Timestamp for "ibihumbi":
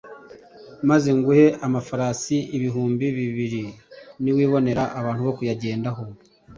2.57-3.05